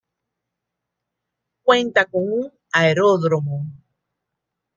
[1.61, 3.67] Cuenta con un aeródromo.